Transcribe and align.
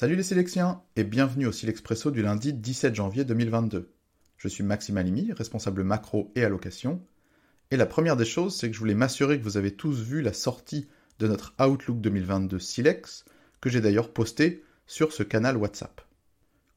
Salut 0.00 0.16
les 0.16 0.22
Silexiens 0.22 0.80
et 0.96 1.04
bienvenue 1.04 1.46
au 1.46 1.52
Silexpresso 1.52 2.10
du 2.10 2.22
lundi 2.22 2.54
17 2.54 2.94
janvier 2.94 3.26
2022. 3.26 3.92
Je 4.38 4.48
suis 4.48 4.64
Maxime 4.64 4.96
Alimi, 4.96 5.30
responsable 5.30 5.84
macro 5.84 6.32
et 6.34 6.42
allocation. 6.42 7.02
Et 7.70 7.76
la 7.76 7.84
première 7.84 8.16
des 8.16 8.24
choses, 8.24 8.56
c'est 8.56 8.68
que 8.68 8.74
je 8.74 8.78
voulais 8.78 8.94
m'assurer 8.94 9.38
que 9.38 9.44
vous 9.44 9.58
avez 9.58 9.72
tous 9.72 10.00
vu 10.00 10.22
la 10.22 10.32
sortie 10.32 10.88
de 11.18 11.26
notre 11.26 11.54
Outlook 11.60 12.00
2022 12.00 12.58
Silex, 12.58 13.26
que 13.60 13.68
j'ai 13.68 13.82
d'ailleurs 13.82 14.10
posté 14.10 14.64
sur 14.86 15.12
ce 15.12 15.22
canal 15.22 15.58
WhatsApp. 15.58 16.00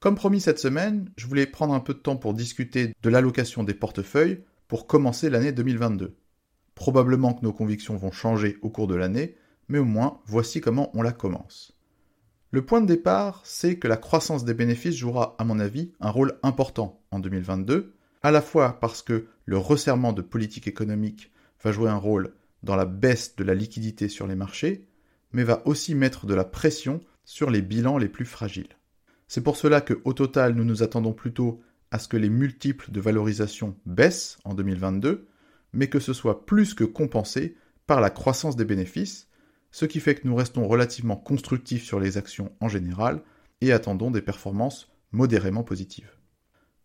Comme 0.01 0.15
promis 0.15 0.41
cette 0.41 0.59
semaine, 0.59 1.09
je 1.15 1.25
voulais 1.25 1.47
prendre 1.47 1.73
un 1.73 1.79
peu 1.79 1.93
de 1.93 1.99
temps 1.99 2.17
pour 2.17 2.33
discuter 2.33 2.93
de 3.01 3.09
l'allocation 3.09 3.63
des 3.63 3.73
portefeuilles 3.73 4.43
pour 4.67 4.85
commencer 4.85 5.29
l'année 5.29 5.53
2022. 5.53 6.13
Probablement 6.75 7.33
que 7.33 7.45
nos 7.45 7.53
convictions 7.53 7.95
vont 7.95 8.11
changer 8.11 8.57
au 8.61 8.69
cours 8.69 8.87
de 8.87 8.95
l'année, 8.95 9.37
mais 9.69 9.79
au 9.79 9.85
moins 9.85 10.19
voici 10.25 10.59
comment 10.59 10.91
on 10.93 11.01
la 11.01 11.13
commence. 11.13 11.72
Le 12.53 12.63
point 12.63 12.81
de 12.81 12.85
départ, 12.85 13.41
c'est 13.45 13.79
que 13.79 13.87
la 13.87 13.97
croissance 13.97 14.45
des 14.45 14.53
bénéfices 14.53 14.95
jouera, 14.95 15.35
à 15.39 15.43
mon 15.43 15.59
avis, 15.59 15.91
un 15.99 16.11
rôle 16.11 16.37
important 16.43 17.01
en 17.09 17.17
2022, 17.17 17.95
à 18.21 18.29
la 18.29 18.43
fois 18.43 18.79
parce 18.79 19.01
que 19.01 19.25
le 19.45 19.57
resserrement 19.57 20.13
de 20.13 20.21
politique 20.21 20.67
économique 20.67 21.31
va 21.63 21.71
jouer 21.71 21.89
un 21.89 21.95
rôle 21.95 22.35
dans 22.61 22.75
la 22.75 22.85
baisse 22.85 23.35
de 23.35 23.43
la 23.43 23.55
liquidité 23.55 24.07
sur 24.07 24.27
les 24.27 24.35
marchés, 24.35 24.85
mais 25.31 25.43
va 25.43 25.63
aussi 25.65 25.95
mettre 25.95 26.27
de 26.27 26.35
la 26.35 26.43
pression 26.43 27.01
sur 27.25 27.49
les 27.49 27.63
bilans 27.63 27.97
les 27.97 28.07
plus 28.07 28.25
fragiles. 28.25 28.77
C'est 29.27 29.41
pour 29.41 29.57
cela 29.57 29.81
que, 29.81 29.99
au 30.03 30.13
total, 30.13 30.53
nous 30.53 30.63
nous 30.63 30.83
attendons 30.83 31.13
plutôt 31.13 31.59
à 31.89 31.97
ce 31.97 32.07
que 32.07 32.17
les 32.17 32.29
multiples 32.29 32.91
de 32.91 33.01
valorisation 33.01 33.75
baissent 33.87 34.37
en 34.43 34.53
2022, 34.53 35.27
mais 35.73 35.87
que 35.87 35.99
ce 35.99 36.13
soit 36.13 36.45
plus 36.45 36.75
que 36.75 36.83
compensé 36.83 37.57
par 37.87 37.99
la 37.99 38.11
croissance 38.11 38.55
des 38.55 38.65
bénéfices, 38.65 39.27
ce 39.73 39.85
qui 39.85 39.99
fait 39.99 40.13
que 40.15 40.27
nous 40.27 40.35
restons 40.35 40.67
relativement 40.67 41.17
constructifs 41.17 41.83
sur 41.83 41.99
les 41.99 42.17
actions 42.17 42.51
en 42.61 42.69
général 42.69 43.21
et 43.59 43.73
attendons 43.73 44.11
des 44.11 44.21
performances 44.21 44.87
modérément 45.11 45.63
positives. 45.63 46.11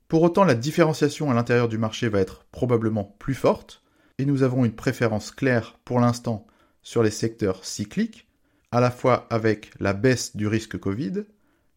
Pour 0.09 0.23
autant, 0.23 0.45
la 0.45 0.55
différenciation 0.55 1.31
à 1.31 1.35
l'intérieur 1.35 1.69
du 1.69 1.77
marché 1.77 2.09
va 2.09 2.19
être 2.19 2.47
probablement 2.51 3.05
plus 3.19 3.35
forte, 3.35 3.83
et 4.17 4.25
nous 4.25 4.43
avons 4.43 4.65
une 4.65 4.75
préférence 4.75 5.31
claire 5.31 5.79
pour 5.85 6.01
l'instant 6.01 6.47
sur 6.83 7.03
les 7.03 7.11
secteurs 7.11 7.63
cycliques, 7.65 8.27
à 8.73 8.81
la 8.81 8.91
fois 8.91 9.27
avec 9.29 9.71
la 9.79 9.93
baisse 9.93 10.35
du 10.35 10.47
risque 10.47 10.79
Covid, 10.79 11.25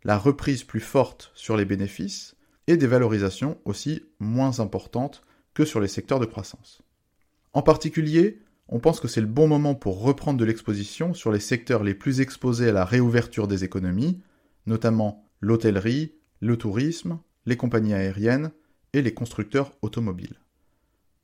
la 0.06 0.17
reprise 0.17 0.64
plus 0.64 0.80
forte 0.80 1.32
sur 1.36 1.58
les 1.58 1.66
bénéfices, 1.66 2.36
et 2.67 2.78
des 2.78 2.88
valorisations 2.88 3.58
aussi 3.66 4.02
moins 4.20 4.62
importantes 4.62 5.23
que 5.54 5.66
sur 5.66 5.82
les 5.82 5.89
secteurs 5.89 6.22
de 6.22 6.26
croissance. 6.26 6.82
En 7.52 7.64
particulier, 7.64 8.39
on 8.72 8.80
pense 8.80 9.02
que 9.02 9.09
c'est 9.09 9.22
le 9.22 9.27
bon 9.27 9.50
moment 9.50 9.75
pour 9.75 10.02
reprendre 10.02 10.39
de 10.39 10.45
l'exposition 10.45 11.14
sur 11.14 11.31
les 11.31 11.41
secteurs 11.41 11.83
les 11.83 11.94
plus 11.94 12.22
exposés 12.22 12.69
à 12.69 12.73
la 12.73 12.86
réouverture 12.86 13.50
des 13.50 13.66
économies, 13.66 14.22
notamment 14.66 15.27
l'hôtellerie, 15.41 16.14
le 16.39 16.55
tourisme, 16.55 17.19
les 17.45 17.58
compagnies 17.58 17.94
aériennes 17.94 18.52
et 18.94 19.02
les 19.02 19.14
constructeurs 19.14 19.73
automobiles. 19.81 20.39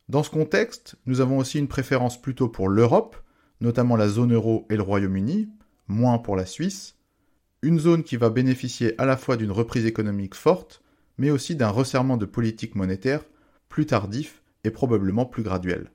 Dans 0.09 0.23
ce 0.23 0.29
contexte, 0.29 0.95
nous 1.05 1.21
avons 1.21 1.37
aussi 1.37 1.57
une 1.57 1.69
préférence 1.69 2.21
plutôt 2.21 2.49
pour 2.49 2.67
l'Europe, 2.67 3.15
notamment 3.61 3.95
la 3.95 4.09
zone 4.09 4.33
euro 4.33 4.65
et 4.69 4.75
le 4.75 4.83
Royaume-Uni, 4.83 5.49
moins 5.87 6.17
pour 6.17 6.35
la 6.35 6.45
Suisse, 6.45 6.95
une 7.61 7.79
zone 7.79 8.03
qui 8.03 8.17
va 8.17 8.29
bénéficier 8.29 8.99
à 8.99 9.05
la 9.05 9.17
fois 9.17 9.37
d'une 9.37 9.51
reprise 9.51 9.85
économique 9.85 10.35
forte, 10.35 10.81
mais 11.17 11.31
aussi 11.31 11.55
d'un 11.55 11.69
resserrement 11.69 12.17
de 12.17 12.25
politique 12.25 12.75
monétaire 12.75 13.23
plus 13.69 13.85
tardif 13.85 14.43
et 14.63 14.69
probablement 14.69 15.25
plus 15.25 15.43
graduel. 15.43 15.91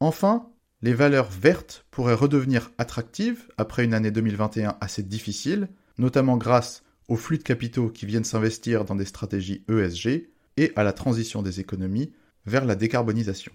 Enfin, 0.00 0.48
les 0.82 0.94
valeurs 0.94 1.30
vertes 1.30 1.86
pourraient 1.90 2.14
redevenir 2.14 2.70
attractives 2.78 3.48
après 3.56 3.84
une 3.84 3.94
année 3.94 4.10
2021 4.10 4.76
assez 4.80 5.02
difficile, 5.02 5.68
notamment 5.98 6.36
grâce 6.36 6.82
aux 7.08 7.16
flux 7.16 7.38
de 7.38 7.42
capitaux 7.42 7.88
qui 7.88 8.06
viennent 8.06 8.24
s'investir 8.24 8.84
dans 8.84 8.94
des 8.94 9.04
stratégies 9.04 9.64
ESG 9.68 10.28
et 10.56 10.72
à 10.76 10.84
la 10.84 10.92
transition 10.92 11.42
des 11.42 11.60
économies 11.60 12.12
vers 12.46 12.64
la 12.64 12.74
décarbonisation. 12.74 13.52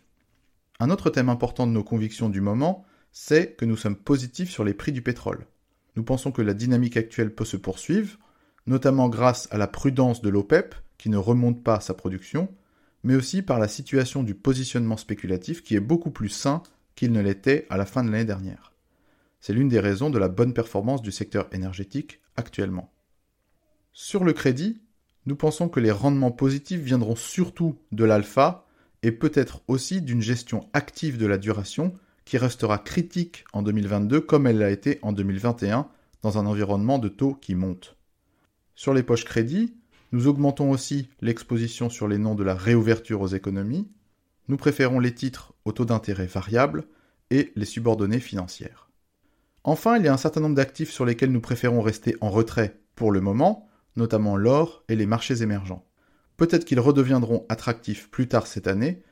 Un 0.80 0.90
autre 0.90 1.10
thème 1.10 1.30
important 1.30 1.68
de 1.68 1.72
nos 1.72 1.84
convictions 1.84 2.30
du 2.30 2.42
moment, 2.42 2.86
c'est 3.12 3.54
que 3.54 3.66
nous 3.66 3.78
sommes 3.78 3.98
positifs 3.98 4.52
sur 4.52 4.64
les 4.64 4.74
prix 4.74 4.92
du 4.92 5.02
pétrole. 5.02 5.46
Nous 5.96 6.04
pensons 6.04 6.32
que 6.32 6.42
la 6.42 6.54
dynamique 6.54 6.98
actuelle 6.98 7.34
peut 7.34 7.46
se 7.46 7.58
poursuivre, 7.58 8.18
notamment 8.66 9.10
grâce 9.10 9.48
à 9.52 9.58
la 9.58 9.68
prudence 9.68 10.22
de 10.22 10.30
l'OPEP, 10.30 10.76
qui 10.98 11.10
ne 11.10 11.18
remonte 11.18 11.64
pas 11.64 11.80
sa 11.80 11.94
production, 11.94 12.54
mais 13.04 13.16
aussi 13.16 13.42
par 13.42 13.60
la 13.60 13.68
situation 13.68 14.24
du 14.24 14.36
positionnement 14.36 14.98
spéculatif 14.98 15.64
qui 15.64 15.76
est 15.76 15.82
beaucoup 15.82 16.12
plus 16.12 16.30
sain 16.30 16.62
qu'il 17.00 17.14
ne 17.14 17.22
l'était 17.22 17.66
à 17.70 17.78
la 17.78 17.86
fin 17.86 18.04
de 18.04 18.12
l'année 18.12 18.26
dernière. 18.26 18.74
C'est 19.40 19.54
l'une 19.54 19.70
des 19.70 19.80
raisons 19.80 20.10
de 20.10 20.20
la 20.20 20.28
bonne 20.28 20.54
performance 20.54 21.02
du 21.02 21.14
secteur 21.14 21.48
énergétique 21.54 22.20
actuellement. 22.36 22.92
Sur 23.94 24.26
le 24.26 24.34
crédit, 24.34 24.82
nous 25.26 25.38
pensons 25.38 25.70
que 25.70 25.80
les 25.80 25.92
rendements 25.92 26.34
positifs 26.34 26.82
viendront 26.82 27.16
surtout 27.16 27.80
de 27.94 28.04
l'alpha 28.04 28.68
et 29.02 29.14
peut-être 29.14 29.62
aussi 29.70 30.02
d'une 30.02 30.22
gestion 30.22 30.68
active 30.74 31.18
de 31.18 31.26
la 31.26 31.38
duration 31.38 31.94
qui 32.26 32.38
restera 32.38 32.78
critique 32.78 33.46
en 33.54 33.62
2022 33.62 34.20
comme 34.20 34.46
elle 34.46 34.58
l'a 34.58 34.70
été 34.70 35.00
en 35.02 35.14
2021 35.14 35.88
dans 36.22 36.38
un 36.38 36.46
environnement 36.46 37.00
de 37.00 37.08
taux 37.08 37.34
qui 37.34 37.56
monte. 37.56 37.96
Sur 38.76 38.94
les 38.94 39.04
poches 39.04 39.24
crédit, 39.24 39.74
nous 40.12 40.28
augmentons 40.28 40.70
aussi 40.70 41.08
l'exposition 41.22 41.90
sur 41.90 42.10
les 42.10 42.18
noms 42.18 42.36
de 42.36 42.44
la 42.44 42.56
réouverture 42.56 43.22
aux 43.22 43.28
économies, 43.28 43.88
nous 44.50 44.58
préférons 44.58 45.00
les 45.00 45.14
titres 45.14 45.54
au 45.64 45.72
taux 45.72 45.86
d'intérêt 45.86 46.26
variable 46.26 46.88
et 47.30 47.54
les 47.56 47.66
subordonnées 47.66 48.20
financières. 48.20 48.90
Enfin, 49.64 49.98
il 49.98 50.04
y 50.04 50.08
a 50.08 50.14
un 50.14 50.18
certain 50.18 50.42
nombre 50.42 50.56
d'actifs 50.56 50.92
sur 50.92 51.06
lesquels 51.06 51.32
nous 51.32 51.40
préférons 51.40 51.82
rester 51.82 52.18
en 52.20 52.32
retrait 52.32 52.82
pour 52.96 53.12
le 53.12 53.22
moment, 53.22 53.70
notamment 53.96 54.36
l'or 54.36 54.84
et 54.90 54.96
les 54.96 55.06
marchés 55.06 55.44
émergents. 55.44 55.86
Peut-être 56.36 56.66
qu'ils 56.66 56.80
redeviendront 56.80 57.46
attractifs 57.48 58.10
plus 58.10 58.28
tard 58.28 58.48
cette 58.48 58.68
année, 58.68 59.04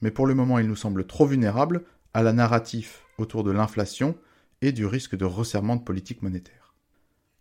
mais 0.00 0.10
pour 0.10 0.26
le 0.26 0.34
moment 0.34 0.58
ils 0.58 0.68
nous 0.68 0.76
semblent 0.76 1.06
trop 1.06 1.26
vulnérables 1.26 1.84
à 2.14 2.22
la 2.22 2.32
narrative 2.32 2.92
autour 3.18 3.44
de 3.44 3.50
l'inflation 3.50 4.16
et 4.62 4.72
du 4.72 4.86
risque 4.86 5.16
de 5.16 5.24
resserrement 5.26 5.76
de 5.76 5.82
politique 5.82 6.22
monétaire. 6.22 6.74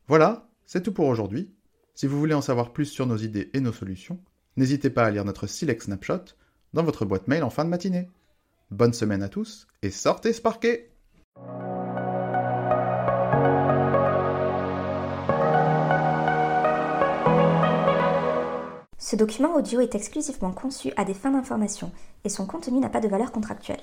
Voilà, 0.07 0.49
c'est 0.65 0.83
tout 0.83 0.91
pour 0.91 1.07
aujourd'hui. 1.07 1.53
Si 1.93 2.07
vous 2.07 2.19
voulez 2.19 2.33
en 2.33 2.41
savoir 2.41 2.73
plus 2.73 2.85
sur 2.85 3.07
nos 3.07 3.17
idées 3.17 3.49
et 3.53 3.61
nos 3.61 3.71
solutions, 3.71 4.19
n'hésitez 4.57 4.89
pas 4.89 5.05
à 5.05 5.11
lire 5.11 5.23
notre 5.23 5.47
Select 5.47 5.83
Snapshot 5.83 6.35
dans 6.75 6.83
votre 6.83 7.05
boîte 7.05 7.29
mail 7.29 7.43
en 7.43 7.49
fin 7.49 7.63
de 7.63 7.69
matinée. 7.69 8.09
Bonne 8.69 8.93
semaine 8.93 9.23
à 9.23 9.29
tous 9.29 9.65
et 9.81 9.89
sortez 9.89 10.33
Sparké 10.33 10.91
Ce 18.97 19.15
document 19.15 19.55
audio 19.55 19.79
est 19.79 19.95
exclusivement 19.95 20.51
conçu 20.51 20.91
à 20.97 21.05
des 21.05 21.13
fins 21.13 21.31
d'information 21.31 21.91
et 22.25 22.29
son 22.29 22.45
contenu 22.45 22.79
n'a 22.79 22.89
pas 22.89 22.99
de 22.99 23.07
valeur 23.07 23.31
contractuelle. 23.31 23.79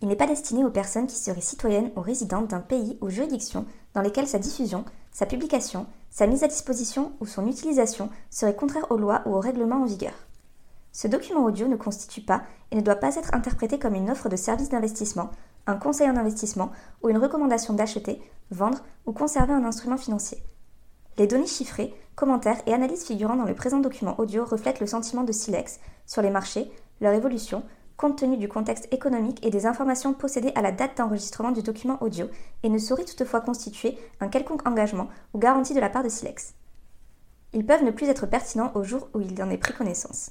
Il 0.00 0.08
n'est 0.08 0.16
pas 0.16 0.26
destiné 0.26 0.64
aux 0.64 0.70
personnes 0.70 1.06
qui 1.06 1.16
seraient 1.16 1.40
citoyennes 1.42 1.90
ou 1.96 2.00
résidentes 2.00 2.48
d'un 2.48 2.60
pays 2.60 2.96
ou 3.02 3.10
juridiction 3.10 3.66
dans 3.92 4.00
lesquelles 4.00 4.28
sa 4.28 4.38
diffusion, 4.38 4.84
sa 5.12 5.26
publication, 5.26 5.86
sa 6.10 6.26
mise 6.26 6.42
à 6.42 6.48
disposition 6.48 7.12
ou 7.20 7.26
son 7.26 7.46
utilisation 7.46 8.08
seraient 8.30 8.56
contraires 8.56 8.90
aux 8.90 8.96
lois 8.96 9.22
ou 9.26 9.34
aux 9.34 9.40
règlements 9.40 9.82
en 9.82 9.86
vigueur. 9.86 10.14
Ce 10.96 11.08
document 11.08 11.44
audio 11.44 11.66
ne 11.66 11.74
constitue 11.74 12.20
pas 12.20 12.44
et 12.70 12.76
ne 12.76 12.80
doit 12.80 12.94
pas 12.94 13.16
être 13.16 13.34
interprété 13.34 13.80
comme 13.80 13.96
une 13.96 14.10
offre 14.10 14.28
de 14.28 14.36
service 14.36 14.68
d'investissement, 14.68 15.30
un 15.66 15.74
conseil 15.74 16.08
en 16.08 16.16
investissement 16.16 16.70
ou 17.02 17.08
une 17.08 17.18
recommandation 17.18 17.74
d'acheter, 17.74 18.22
vendre 18.52 18.78
ou 19.04 19.12
conserver 19.12 19.52
un 19.52 19.64
instrument 19.64 19.96
financier. 19.96 20.38
Les 21.18 21.26
données 21.26 21.48
chiffrées, 21.48 21.92
commentaires 22.14 22.62
et 22.66 22.72
analyses 22.72 23.04
figurant 23.04 23.34
dans 23.34 23.44
le 23.44 23.56
présent 23.56 23.80
document 23.80 24.14
audio 24.20 24.44
reflètent 24.44 24.78
le 24.78 24.86
sentiment 24.86 25.24
de 25.24 25.32
Silex 25.32 25.80
sur 26.06 26.22
les 26.22 26.30
marchés, 26.30 26.70
leur 27.00 27.12
évolution, 27.12 27.64
compte 27.96 28.18
tenu 28.18 28.36
du 28.36 28.48
contexte 28.48 28.86
économique 28.92 29.44
et 29.44 29.50
des 29.50 29.66
informations 29.66 30.14
possédées 30.14 30.52
à 30.54 30.62
la 30.62 30.70
date 30.70 30.98
d'enregistrement 30.98 31.50
du 31.50 31.62
document 31.62 32.00
audio 32.02 32.26
et 32.62 32.68
ne 32.68 32.78
sauraient 32.78 33.04
toutefois 33.04 33.40
constituer 33.40 33.98
un 34.20 34.28
quelconque 34.28 34.66
engagement 34.68 35.08
ou 35.32 35.38
garantie 35.38 35.74
de 35.74 35.80
la 35.80 35.90
part 35.90 36.04
de 36.04 36.08
Silex. 36.08 36.54
Ils 37.52 37.66
peuvent 37.66 37.82
ne 37.82 37.90
plus 37.90 38.08
être 38.08 38.26
pertinents 38.26 38.70
au 38.76 38.84
jour 38.84 39.08
où 39.12 39.20
il 39.20 39.42
en 39.42 39.50
est 39.50 39.58
pris 39.58 39.74
connaissance. 39.74 40.30